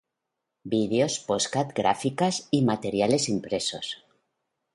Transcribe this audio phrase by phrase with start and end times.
[0.73, 4.03] Videos, podcasts, gráficas y materiales impresos.